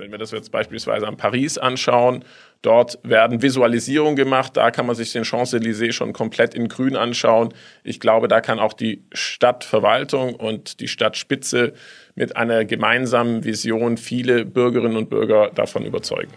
[0.00, 2.24] Wenn wir das jetzt beispielsweise an Paris anschauen,
[2.62, 7.52] dort werden Visualisierungen gemacht, da kann man sich den Champs-Élysées schon komplett in Grün anschauen.
[7.84, 11.74] Ich glaube, da kann auch die Stadtverwaltung und die Stadtspitze
[12.14, 16.32] mit einer gemeinsamen Vision viele Bürgerinnen und Bürger davon überzeugen.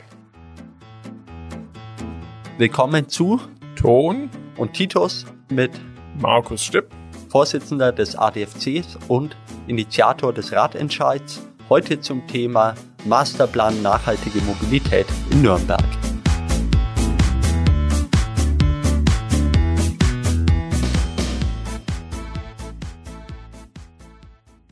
[2.58, 3.40] Willkommen zu
[3.78, 5.72] Ton und Titus mit
[6.20, 6.90] Markus Stipp,
[7.30, 15.84] Vorsitzender des ADFCs und Initiator des Ratentscheids, heute zum Thema Masterplan nachhaltige Mobilität in Nürnberg.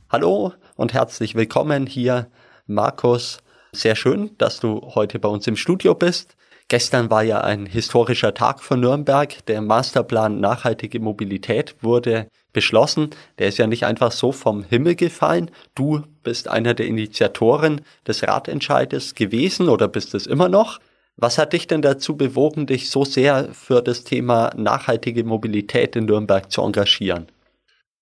[0.10, 2.30] Hallo und herzlich willkommen hier,
[2.68, 3.40] Markus.
[3.72, 6.36] Sehr schön, dass du heute bei uns im Studio bist.
[6.68, 9.46] Gestern war ja ein historischer Tag für Nürnberg.
[9.46, 13.10] Der Masterplan nachhaltige Mobilität wurde beschlossen.
[13.40, 15.52] Der ist ja nicht einfach so vom Himmel gefallen.
[15.76, 20.80] Du bist einer der Initiatoren des Ratentscheides gewesen oder bist es immer noch.
[21.18, 26.06] Was hat dich denn dazu bewogen, dich so sehr für das Thema nachhaltige Mobilität in
[26.06, 27.28] Nürnberg zu engagieren?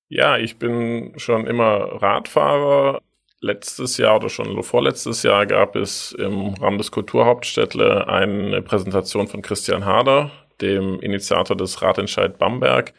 [0.08, 3.00] Ja, ich bin schon immer Radfahrer,
[3.42, 9.42] letztes Jahr oder schon vorletztes Jahr gab es im Rahmen des Kulturhauptstädtle eine Präsentation von
[9.42, 12.94] Christian Harder, dem Initiator des Ratentscheid Bamberg.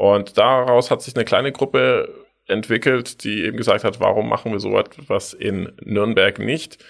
[0.00, 2.08] Und daraus hat sich eine kleine Gruppe
[2.46, 6.82] entwickelt, die eben gesagt hat, warum machen wir so etwas in Nürnberg nicht?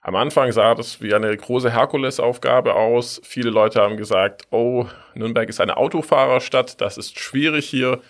[0.00, 3.20] Am Anfang sah das wie eine große Herkulesaufgabe aus.
[3.24, 8.00] Viele Leute haben gesagt, oh, Nürnberg ist eine Autofahrerstadt, das ist schwierig hier.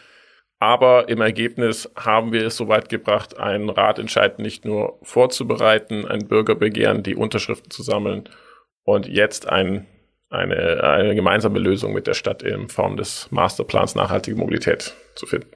[0.59, 7.03] Aber im Ergebnis haben wir es soweit gebracht, einen Ratentscheid nicht nur vorzubereiten, ein Bürgerbegehren,
[7.03, 8.29] die Unterschriften zu sammeln
[8.85, 9.87] und jetzt ein,
[10.33, 15.51] eine, eine gemeinsame Lösung mit der Stadt in Form des Masterplans nachhaltige Mobilität zu finden.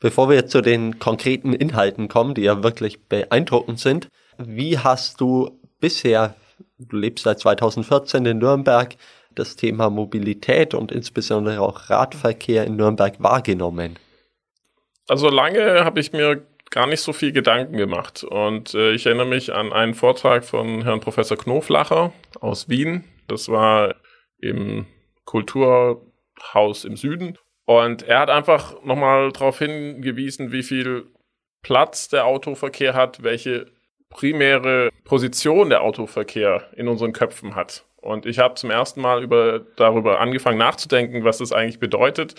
[0.00, 5.60] Bevor wir zu den konkreten Inhalten kommen, die ja wirklich beeindruckend sind, wie hast du
[5.80, 6.34] bisher,
[6.78, 8.96] du lebst seit 2014 in Nürnberg,
[9.34, 13.98] das Thema Mobilität und insbesondere auch Radverkehr in Nürnberg wahrgenommen?
[15.08, 18.24] Also lange habe ich mir gar nicht so viel Gedanken gemacht.
[18.24, 23.04] Und äh, ich erinnere mich an einen Vortrag von Herrn Professor Knoflacher aus Wien.
[23.28, 23.94] Das war
[24.42, 24.84] im
[25.24, 27.38] Kulturhaus im Süden.
[27.64, 31.06] Und er hat einfach nochmal darauf hingewiesen, wie viel
[31.62, 33.66] Platz der Autoverkehr hat, welche
[34.10, 37.86] primäre Position der Autoverkehr in unseren Köpfen hat.
[37.96, 42.34] Und ich habe zum ersten Mal über, darüber angefangen nachzudenken, was das eigentlich bedeutet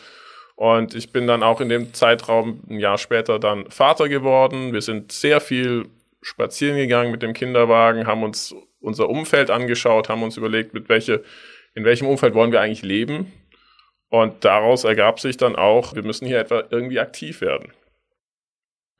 [0.55, 4.73] und ich bin dann auch in dem Zeitraum ein Jahr später dann Vater geworden.
[4.73, 5.89] Wir sind sehr viel
[6.21, 11.23] spazieren gegangen mit dem Kinderwagen, haben uns unser Umfeld angeschaut, haben uns überlegt, mit welche,
[11.75, 13.31] in welchem Umfeld wollen wir eigentlich leben.
[14.09, 17.73] Und daraus ergab sich dann auch, wir müssen hier etwa irgendwie aktiv werden.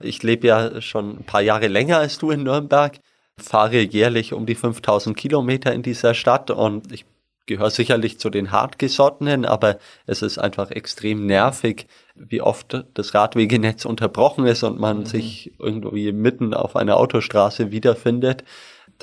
[0.02, 3.00] Ich lebe ja schon ein paar Jahre länger als du in Nürnberg,
[3.40, 7.06] fahre jährlich um die 5000 Kilometer in dieser Stadt und ich
[7.46, 13.86] gehört sicherlich zu den hartgesottenen, aber es ist einfach extrem nervig, wie oft das Radwegenetz
[13.86, 15.06] unterbrochen ist und man mhm.
[15.06, 18.44] sich irgendwie mitten auf einer Autostraße wiederfindet.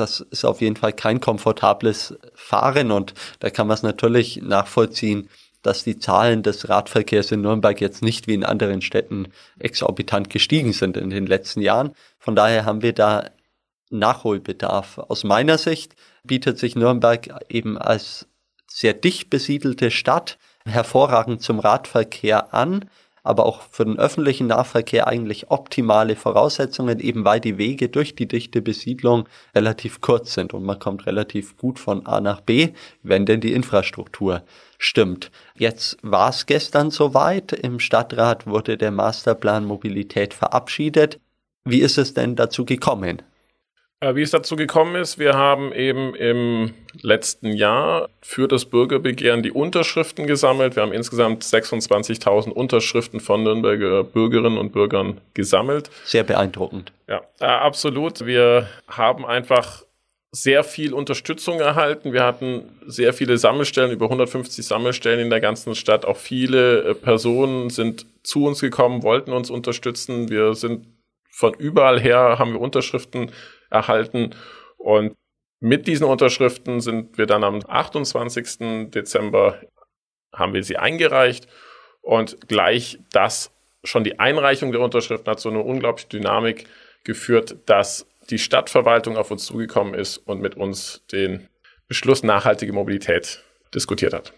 [0.00, 5.28] Das ist auf jeden Fall kein komfortables Fahren und da kann man es natürlich nachvollziehen,
[5.60, 9.28] dass die Zahlen des Radverkehrs in Nürnberg jetzt nicht wie in anderen Städten
[9.58, 11.92] exorbitant gestiegen sind in den letzten Jahren.
[12.18, 13.28] Von daher haben wir da
[13.90, 14.96] Nachholbedarf.
[14.96, 15.94] Aus meiner Sicht
[16.24, 18.26] bietet sich Nürnberg eben als
[18.66, 22.88] sehr dicht besiedelte Stadt hervorragend zum Radverkehr an,
[23.22, 28.28] aber auch für den öffentlichen Nahverkehr eigentlich optimale Voraussetzungen, eben weil die Wege durch die
[28.28, 32.70] dichte Besiedlung relativ kurz sind und man kommt relativ gut von A nach B,
[33.02, 34.42] wenn denn die Infrastruktur
[34.78, 35.30] stimmt.
[35.54, 41.20] Jetzt war es gestern soweit, im Stadtrat wurde der Masterplan Mobilität verabschiedet.
[41.64, 43.22] Wie ist es denn dazu gekommen?
[44.00, 46.72] Äh, wie es dazu gekommen ist, wir haben eben im
[47.02, 50.74] letzten Jahr für das Bürgerbegehren die Unterschriften gesammelt.
[50.74, 55.90] Wir haben insgesamt 26.000 Unterschriften von Nürnberger Bürgerinnen und Bürgern gesammelt.
[56.04, 56.92] Sehr beeindruckend.
[57.08, 58.24] Ja, äh, absolut.
[58.24, 59.84] Wir haben einfach
[60.32, 62.14] sehr viel Unterstützung erhalten.
[62.14, 66.06] Wir hatten sehr viele Sammelstellen, über 150 Sammelstellen in der ganzen Stadt.
[66.06, 70.30] Auch viele äh, Personen sind zu uns gekommen, wollten uns unterstützen.
[70.30, 70.86] Wir sind
[71.30, 73.30] von überall her, haben wir Unterschriften
[73.70, 74.34] erhalten.
[74.76, 75.16] Und
[75.60, 78.90] mit diesen Unterschriften sind wir dann am 28.
[78.90, 79.60] Dezember
[80.34, 81.48] haben wir sie eingereicht
[82.02, 83.52] und gleich das
[83.84, 86.66] schon die Einreichung der Unterschriften hat so eine unglaubliche Dynamik
[87.04, 91.48] geführt, dass die Stadtverwaltung auf uns zugekommen ist und mit uns den
[91.88, 93.42] Beschluss nachhaltige Mobilität
[93.74, 94.32] diskutiert hat.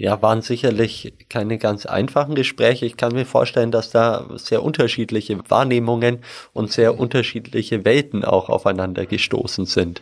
[0.00, 2.86] Ja, waren sicherlich keine ganz einfachen Gespräche.
[2.86, 6.20] Ich kann mir vorstellen, dass da sehr unterschiedliche Wahrnehmungen
[6.54, 10.00] und sehr unterschiedliche Welten auch aufeinander gestoßen sind.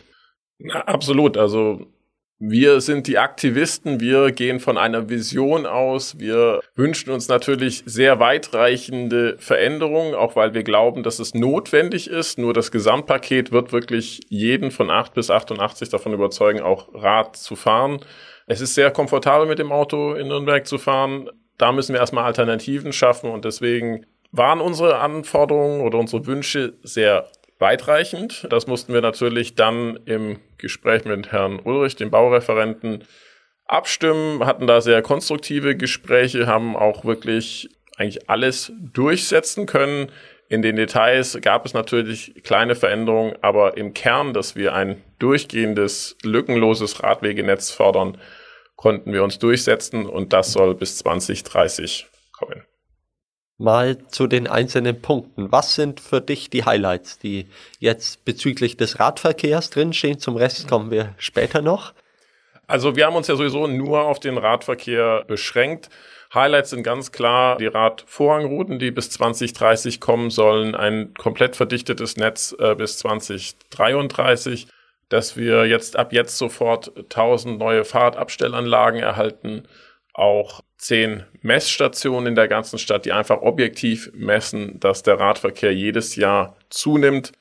[0.57, 1.35] Na, absolut.
[1.35, 1.85] Also
[2.37, 8.21] wir sind die Aktivisten, wir gehen von einer Vision aus, wir wünschen uns natürlich sehr
[8.21, 12.39] weitreichende Veränderungen, auch weil wir glauben, dass es notwendig ist.
[12.39, 17.57] Nur das Gesamtpaket wird wirklich jeden von 8 bis 88 davon überzeugen, auch Rad zu
[17.57, 17.99] fahren.
[18.51, 21.29] Es ist sehr komfortabel mit dem Auto in Nürnberg zu fahren.
[21.59, 27.29] Da müssen wir erstmal Alternativen schaffen und deswegen waren unsere Anforderungen oder unsere Wünsche sehr
[27.59, 28.47] weitreichend.
[28.49, 33.03] Das mussten wir natürlich dann im Gespräch mit Herrn Ulrich, dem Baureferenten,
[33.67, 40.11] abstimmen, hatten da sehr konstruktive Gespräche, haben auch wirklich eigentlich alles durchsetzen können.
[40.47, 46.17] In den Details gab es natürlich kleine Veränderungen, aber im Kern, dass wir ein durchgehendes,
[46.23, 48.17] lückenloses Radwegenetz fördern,
[48.79, 52.63] konnten wir uns durchsetzen und das soll bis 2030 kommen.
[53.57, 55.51] Mal zu den einzelnen Punkten.
[55.51, 57.47] Was sind für dich die Highlights, die
[57.79, 60.17] jetzt bezüglich des Radverkehrs drinstehen?
[60.17, 61.93] Zum Rest kommen wir später noch.
[62.67, 65.89] Also wir haben uns ja sowieso nur auf den Radverkehr beschränkt.
[66.33, 72.55] Highlights sind ganz klar die Radvorrangrouten, die bis 2030 kommen sollen, ein komplett verdichtetes Netz
[72.57, 74.67] äh, bis 2033
[75.09, 79.63] dass wir jetzt ab jetzt sofort 1000 neue Fahrradabstellanlagen erhalten,
[80.13, 86.15] auch zehn Messstationen in der ganzen Stadt, die einfach objektiv messen, dass der Radverkehr jedes
[86.15, 87.31] Jahr zunimmt.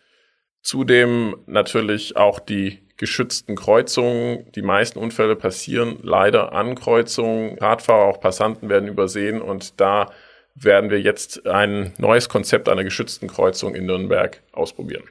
[0.62, 4.50] Zudem natürlich auch die geschützten Kreuzungen.
[4.52, 7.58] Die meisten Unfälle passieren leider an Kreuzungen.
[7.58, 10.10] Radfahrer, auch Passanten werden übersehen und da
[10.54, 15.04] werden wir jetzt ein neues Konzept einer geschützten Kreuzung in Nürnberg ausprobieren.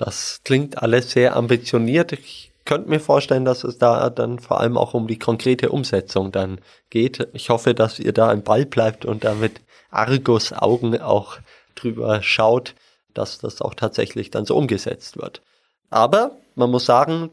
[0.00, 2.12] Das klingt alles sehr ambitioniert.
[2.12, 6.32] Ich könnte mir vorstellen, dass es da dann vor allem auch um die konkrete Umsetzung
[6.32, 6.58] dann
[6.88, 7.28] geht.
[7.34, 9.60] Ich hoffe, dass ihr da im Ball bleibt und da mit
[9.90, 11.36] Argus Augen auch
[11.74, 12.74] drüber schaut,
[13.12, 15.42] dass das auch tatsächlich dann so umgesetzt wird.
[15.90, 17.28] Aber man muss sagen,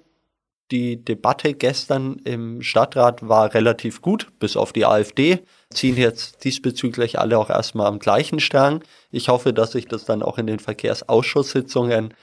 [0.69, 5.39] die Debatte gestern im Stadtrat war relativ gut, bis auf die AfD.
[5.69, 8.83] Ziehen jetzt diesbezüglich alle auch erstmal am gleichen Strang.
[9.09, 12.13] Ich hoffe, dass sich das dann auch in den Verkehrsausschusssitzungen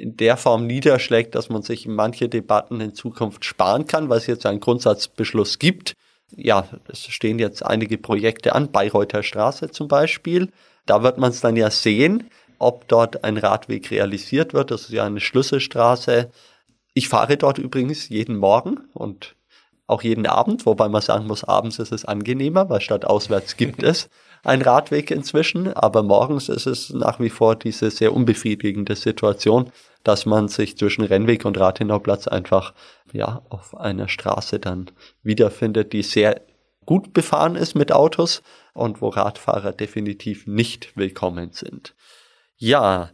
[0.00, 4.26] in der Form niederschlägt, dass man sich manche Debatten in Zukunft sparen kann, weil es
[4.26, 5.92] jetzt einen Grundsatzbeschluss gibt.
[6.34, 10.50] Ja, es stehen jetzt einige Projekte an, Bayreuther Straße zum Beispiel.
[10.86, 14.70] Da wird man es dann ja sehen, ob dort ein Radweg realisiert wird.
[14.70, 16.30] Das ist ja eine Schlüsselstraße.
[16.94, 19.34] Ich fahre dort übrigens jeden Morgen und
[19.86, 23.82] auch jeden Abend, wobei man sagen muss, abends ist es angenehmer, weil statt auswärts gibt
[23.82, 24.08] es
[24.42, 29.70] ein Radweg inzwischen, aber morgens ist es nach wie vor diese sehr unbefriedigende Situation,
[30.02, 32.72] dass man sich zwischen Rennweg und Rathenauplatz einfach
[33.12, 34.90] ja auf einer Straße dann
[35.22, 36.40] wiederfindet, die sehr
[36.86, 38.42] gut befahren ist mit Autos
[38.72, 41.94] und wo Radfahrer definitiv nicht willkommen sind.
[42.56, 43.10] Ja,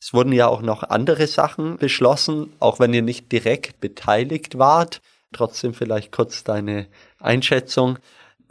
[0.00, 5.00] es wurden ja auch noch andere Sachen beschlossen, auch wenn ihr nicht direkt beteiligt wart.
[5.32, 6.88] Trotzdem vielleicht kurz deine
[7.20, 7.98] Einschätzung.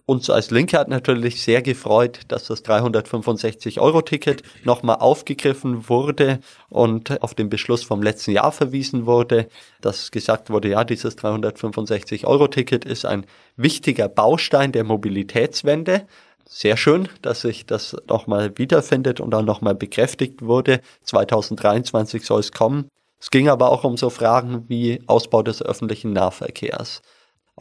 [0.06, 6.40] Uns als Linke hat natürlich sehr gefreut, dass das 365-Euro-Ticket nochmal aufgegriffen wurde
[6.70, 9.48] und auf den Beschluss vom letzten Jahr verwiesen wurde,
[9.80, 13.26] dass gesagt wurde, ja, dieses 365-Euro-Ticket ist ein
[13.56, 16.08] wichtiger Baustein der Mobilitätswende.
[16.50, 20.82] Sehr schön, dass sich das nochmal wiederfindet und auch nochmal bekräftigt wurde.
[21.04, 22.90] 2023 soll es kommen.
[23.20, 27.02] Es ging aber auch um so Fragen wie Ausbau des öffentlichen Nahverkehrs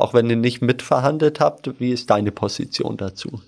[0.00, 1.80] auch wenn ihr nicht mitverhandelt habt.
[1.80, 3.40] Wie ist deine Position dazu?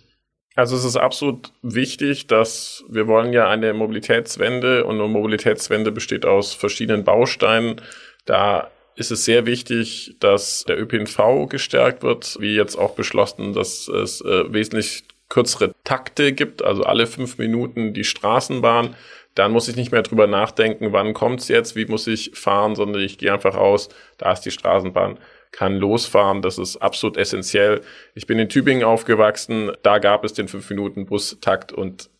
[0.54, 6.26] Also es ist absolut wichtig, dass wir wollen ja eine Mobilitätswende und eine Mobilitätswende besteht
[6.26, 7.80] aus verschiedenen Bausteinen.
[8.26, 13.88] Da ist es sehr wichtig, dass der ÖPNV gestärkt wird, wie jetzt auch beschlossen, dass
[13.88, 18.94] es äh, wesentlich kürzere Takte gibt, also alle fünf Minuten die Straßenbahn.
[19.35, 23.00] Dann muss ich nicht mehr drüber nachdenken, wann kommt's jetzt, wie muss ich fahren, sondern
[23.00, 25.18] ich gehe einfach raus, da ist die Straßenbahn
[25.52, 26.42] kann losfahren.
[26.42, 27.82] Das ist absolut essentiell.
[28.14, 29.71] Ich bin in Tübingen aufgewachsen.
[29.82, 32.11] Da gab es den 5-Minuten-Bustakt und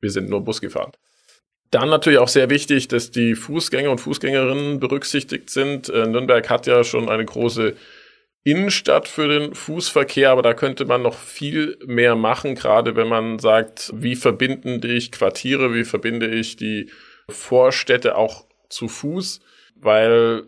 [0.00, 0.92] wir sind nur Bus gefahren.
[1.70, 5.88] Dann natürlich auch sehr wichtig, dass die Fußgänger und Fußgängerinnen berücksichtigt sind.
[5.88, 7.74] Äh, Nürnberg hat ja schon eine große
[8.44, 13.40] Innenstadt für den Fußverkehr, aber da könnte man noch viel mehr machen, gerade wenn man
[13.40, 16.90] sagt, wie verbinde ich Quartiere, wie verbinde ich die
[17.28, 19.40] Vorstädte auch zu Fuß,
[19.74, 20.44] weil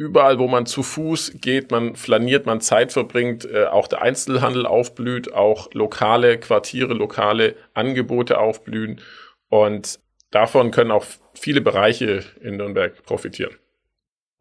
[0.00, 4.64] überall, wo man zu Fuß geht, man flaniert, man Zeit verbringt, äh, auch der Einzelhandel
[4.64, 9.02] aufblüht, auch lokale Quartiere, lokale Angebote aufblühen.
[9.50, 11.04] Und davon können auch
[11.34, 13.54] viele Bereiche in Nürnberg profitieren.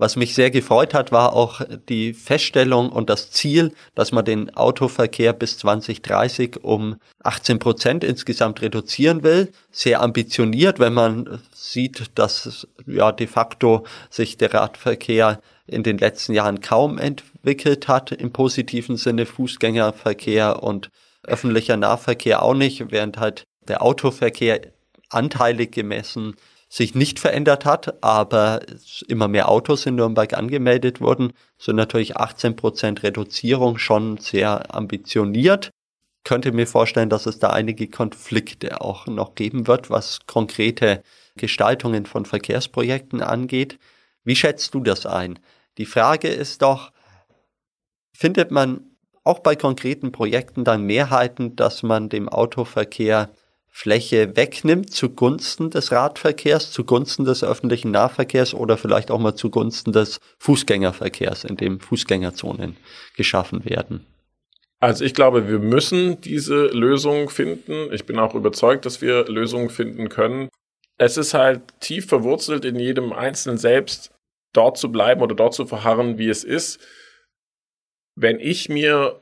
[0.01, 4.55] Was mich sehr gefreut hat, war auch die Feststellung und das Ziel, dass man den
[4.55, 9.51] Autoverkehr bis 2030 um 18 Prozent insgesamt reduzieren will.
[9.71, 16.33] Sehr ambitioniert, wenn man sieht, dass ja de facto sich der Radverkehr in den letzten
[16.33, 20.91] Jahren kaum entwickelt hat, im positiven Sinne Fußgängerverkehr und
[21.23, 24.61] öffentlicher Nahverkehr auch nicht, während halt der Autoverkehr
[25.09, 26.37] anteilig gemessen
[26.69, 28.61] sich nicht verändert hat, aber
[29.07, 35.71] immer mehr Autos in Nürnberg angemeldet wurden, sind natürlich 18 Prozent Reduzierung schon sehr ambitioniert.
[36.23, 41.01] Könnte mir vorstellen, dass es da einige Konflikte auch noch geben wird, was konkrete
[41.37, 43.79] Gestaltungen von Verkehrsprojekten angeht.
[44.23, 45.39] Wie schätzt du das ein?
[45.79, 46.91] Die Frage ist doch,
[48.13, 48.91] findet man
[49.23, 53.29] auch bei konkreten Projekten dann Mehrheiten, dass man dem Autoverkehr
[53.81, 60.19] Fläche wegnimmt zugunsten des Radverkehrs, zugunsten des öffentlichen Nahverkehrs oder vielleicht auch mal zugunsten des
[60.39, 62.75] Fußgängerverkehrs, in dem Fußgängerzonen
[63.15, 64.05] geschaffen werden.
[64.81, 67.87] Also ich glaube, wir müssen diese Lösung finden.
[67.93, 70.49] Ich bin auch überzeugt, dass wir Lösungen finden können.
[70.97, 74.11] Es ist halt tief verwurzelt in jedem Einzelnen selbst,
[74.51, 76.81] dort zu bleiben oder dort zu verharren, wie es ist.
[78.17, 79.21] Wenn ich mir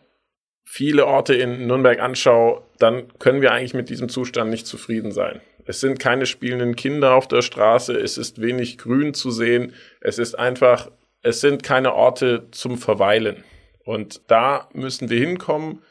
[0.66, 5.41] viele Orte in Nürnberg anschaue, dann können wir eigentlich mit diesem Zustand nicht zufrieden sein.
[5.65, 10.17] Es sind keine spielenden Kinder auf der Straße, es ist wenig Grün zu sehen, es
[10.17, 10.89] ist einfach,
[11.22, 13.43] es sind keine Orte zum Verweilen.
[13.84, 15.81] Und da müssen wir hinkommen.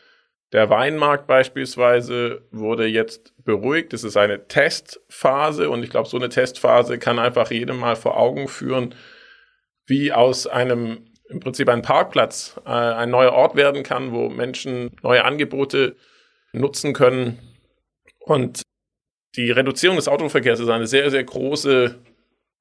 [0.52, 3.92] Der Weinmarkt beispielsweise wurde jetzt beruhigt.
[3.92, 8.16] Es ist eine Testphase und ich glaube, so eine Testphase kann einfach jedem mal vor
[8.16, 8.94] Augen führen,
[9.86, 14.90] wie aus einem im Prinzip ein Parkplatz, äh, ein neuer Ort werden kann, wo Menschen
[15.02, 15.96] neue Angebote
[16.56, 17.38] nutzen können.
[18.20, 18.62] Und
[19.36, 21.98] die Reduzierung des Autoverkehrs ist eine sehr, sehr große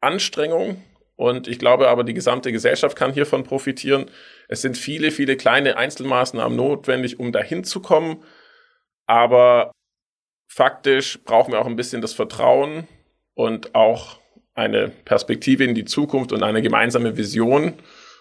[0.01, 0.83] Anstrengung.
[1.15, 4.11] Und ich glaube aber, die gesamte Gesellschaft kann hiervon profitieren.
[4.49, 8.21] Es sind viele, viele kleine Einzelmaßnahmen notwendig, um dahin zu kommen.
[9.05, 9.71] Aber
[10.47, 12.87] faktisch brauchen wir auch ein bisschen das Vertrauen
[13.33, 14.19] und auch
[14.53, 17.73] eine Perspektive in die Zukunft und eine gemeinsame Vision.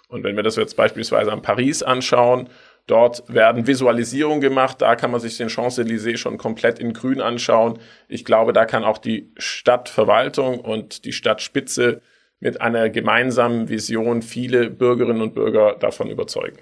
[0.09, 2.49] Und wenn wir das jetzt beispielsweise an Paris anschauen,
[2.87, 7.79] dort werden Visualisierungen gemacht, da kann man sich den Champs-Élysées schon komplett in grün anschauen.
[8.09, 12.03] Ich glaube, da kann auch die Stadtverwaltung und die Stadtspitze
[12.41, 16.59] mit einer gemeinsamen Vision viele Bürgerinnen und Bürger davon überzeugen.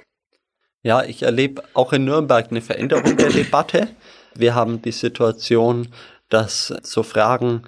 [0.82, 3.88] Ja, ich erlebe auch in Nürnberg eine Veränderung der Debatte.
[4.34, 5.88] Wir haben die Situation,
[6.28, 7.62] dass so Fragen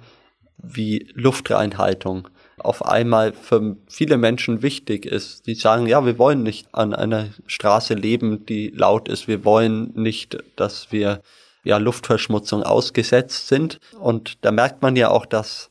[0.57, 5.45] wie Luftreinhaltung auf einmal für viele Menschen wichtig ist.
[5.47, 9.27] Die sagen, ja, wir wollen nicht an einer Straße leben, die laut ist.
[9.27, 11.21] Wir wollen nicht, dass wir
[11.63, 13.79] ja Luftverschmutzung ausgesetzt sind.
[13.99, 15.69] Und da merkt man ja auch, dass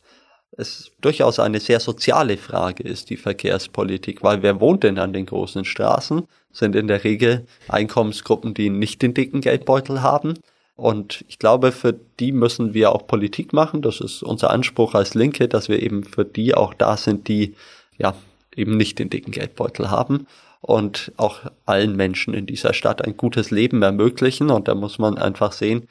[0.57, 5.27] es durchaus eine sehr soziale Frage ist, die Verkehrspolitik, weil wer wohnt denn an den
[5.27, 6.27] großen Straßen?
[6.53, 10.35] Sind in der Regel Einkommensgruppen, die nicht den dicken Geldbeutel haben.
[10.77, 13.83] Und ich glaube, für die müssen wir auch Politik machen.
[13.83, 17.55] Das ist unser Anspruch als Linke, dass wir eben für die auch da sind, die
[17.97, 18.15] ja
[18.57, 20.27] eben nicht den dicken Geldbeutel haben
[20.61, 24.51] und auch allen Menschen in dieser Stadt ein gutes Leben ermöglichen.
[24.51, 25.89] Und da muss man einfach sehen,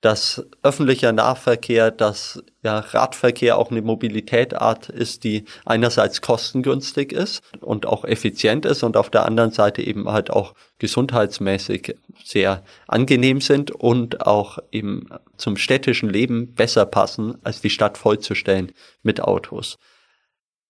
[0.00, 7.86] dass öffentlicher Nahverkehr, dass ja, Radverkehr auch eine Mobilitätart ist, die einerseits kostengünstig ist und
[7.86, 13.72] auch effizient ist und auf der anderen Seite eben halt auch gesundheitsmäßig sehr angenehm sind
[13.72, 19.78] und auch eben zum städtischen Leben besser passen, als die Stadt vollzustellen mit Autos.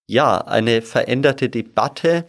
[0.06, 2.26] Ja, eine veränderte Debatte,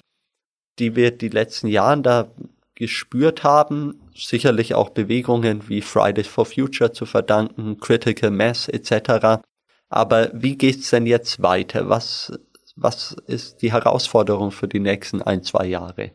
[0.80, 2.30] die wir die letzten Jahren da
[2.76, 9.42] gespürt haben, sicherlich auch Bewegungen wie Fridays for Future zu verdanken, Critical Mass etc.
[9.90, 11.90] Aber wie geht's denn jetzt weiter?
[11.90, 12.40] Was,
[12.76, 16.12] was ist die Herausforderung für die nächsten ein, zwei Jahre?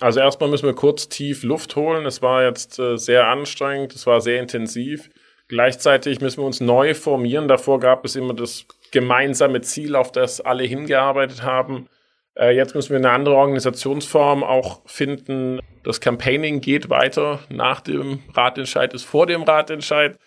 [0.00, 2.04] Also erstmal müssen wir kurz tief Luft holen.
[2.04, 5.08] Es war jetzt äh, sehr anstrengend, es war sehr intensiv.
[5.48, 7.48] Gleichzeitig müssen wir uns neu formieren.
[7.48, 11.88] Davor gab es immer das gemeinsame Ziel, auf das alle hingearbeitet haben.
[12.34, 15.60] Äh, jetzt müssen wir eine andere Organisationsform auch finden.
[15.86, 20.18] Das Campaigning geht weiter nach dem Ratentscheid, ist vor dem Ratentscheid.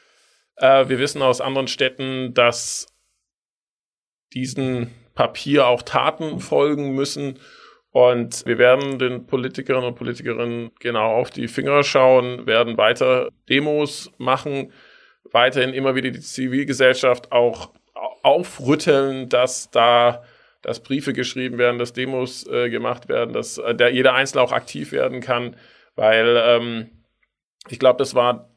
[0.56, 2.88] Äh, wir wissen aus anderen Städten, dass
[4.32, 7.40] diesen Papier auch Taten folgen müssen.
[7.92, 14.12] Und wir werden den Politikerinnen und Politikerinnen genau auf die Finger schauen, werden weiter Demos
[14.18, 14.72] machen,
[15.30, 17.74] weiterhin immer wieder die Zivilgesellschaft auch
[18.24, 20.24] aufrütteln, dass da
[20.62, 24.52] dass Briefe geschrieben werden, dass Demos äh, gemacht werden, dass äh, der, jeder Einzelne auch
[24.52, 25.56] aktiv werden kann,
[25.96, 26.90] weil ähm,
[27.70, 28.50] ich glaube, das war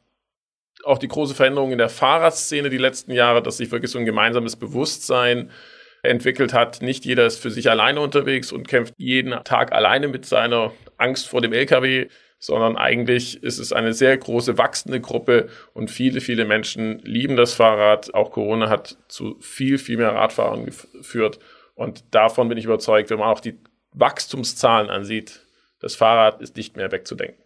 [0.83, 4.05] auch die große Veränderung in der Fahrradszene die letzten Jahre, dass sich wirklich so ein
[4.05, 5.51] gemeinsames Bewusstsein
[6.01, 6.81] entwickelt hat.
[6.81, 11.29] Nicht jeder ist für sich alleine unterwegs und kämpft jeden Tag alleine mit seiner Angst
[11.29, 12.07] vor dem LKW,
[12.39, 17.53] sondern eigentlich ist es eine sehr große wachsende Gruppe und viele, viele Menschen lieben das
[17.53, 18.13] Fahrrad.
[18.13, 21.39] Auch Corona hat zu viel, viel mehr Radfahrern geführt
[21.75, 23.59] und davon bin ich überzeugt, wenn man auch die
[23.93, 25.41] Wachstumszahlen ansieht,
[25.79, 27.43] das Fahrrad ist nicht mehr wegzudenken.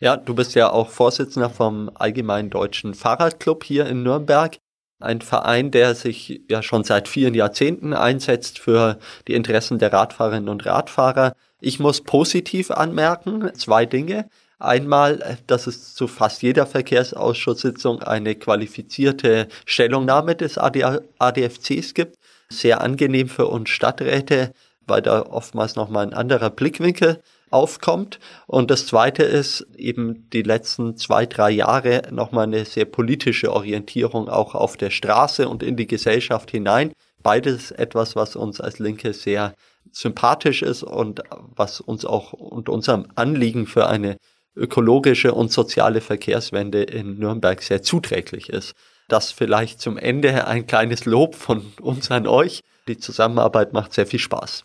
[0.00, 4.56] Ja, du bist ja auch Vorsitzender vom Allgemeinen Deutschen Fahrradclub hier in Nürnberg.
[4.98, 8.98] Ein Verein, der sich ja schon seit vielen Jahrzehnten einsetzt für
[9.28, 11.34] die Interessen der Radfahrerinnen und Radfahrer.
[11.60, 14.28] Ich muss positiv anmerken, zwei Dinge.
[14.60, 22.16] Einmal, dass es zu fast jeder Verkehrsausschusssitzung eine qualifizierte Stellungnahme des ADFCs gibt.
[22.50, 24.52] Sehr angenehm für uns Stadträte,
[24.86, 28.18] weil da oftmals nochmal ein anderer Blickwinkel aufkommt.
[28.46, 34.28] Und das Zweite ist eben die letzten zwei, drei Jahre nochmal eine sehr politische Orientierung
[34.28, 36.92] auch auf der Straße und in die Gesellschaft hinein.
[37.22, 39.54] Beides etwas, was uns als Linke sehr
[39.90, 44.18] sympathisch ist und was uns auch und unserem Anliegen für eine
[44.56, 48.74] ökologische und soziale Verkehrswende in Nürnberg sehr zuträglich ist.
[49.08, 52.62] Das vielleicht zum Ende ein kleines Lob von uns an euch.
[52.88, 54.64] Die Zusammenarbeit macht sehr viel Spaß.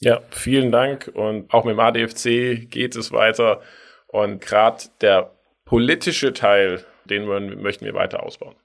[0.00, 1.10] Ja, vielen Dank.
[1.14, 3.62] Und auch mit dem ADFC geht es weiter.
[4.08, 5.32] Und gerade der
[5.64, 7.26] politische Teil, den
[7.60, 8.56] möchten wir weiter ausbauen.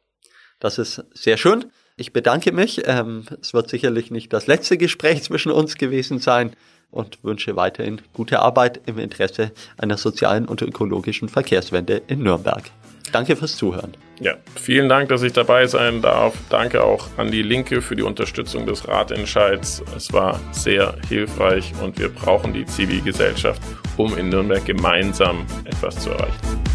[0.60, 1.72] Das ist sehr schön.
[1.98, 2.82] Ich bedanke mich.
[2.86, 6.56] Ähm, es wird sicherlich nicht das letzte Gespräch zwischen uns gewesen sein
[6.92, 12.64] und wünsche weiterhin gute Arbeit im Interesse einer sozialen und ökologischen Verkehrswende in Nürnberg.
[13.12, 13.94] Danke fürs Zuhören.
[14.20, 16.36] Ja, vielen Dank, dass ich dabei sein darf.
[16.50, 19.84] Danke auch an die Linke für die Unterstützung des Ratentscheids.
[19.98, 23.62] Es war sehr hilfreich und wir brauchen die Zivilgesellschaft,
[23.98, 26.71] um in Nürnberg gemeinsam etwas zu erreichen.